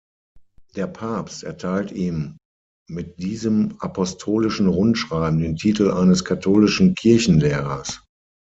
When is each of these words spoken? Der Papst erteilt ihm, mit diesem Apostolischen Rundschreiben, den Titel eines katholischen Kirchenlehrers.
Der 0.75 0.87
Papst 0.87 1.43
erteilt 1.43 1.91
ihm, 1.91 2.39
mit 2.89 3.19
diesem 3.19 3.77
Apostolischen 3.81 4.65
Rundschreiben, 4.67 5.37
den 5.41 5.55
Titel 5.57 5.91
eines 5.91 6.25
katholischen 6.25 6.95
Kirchenlehrers. 6.95 8.03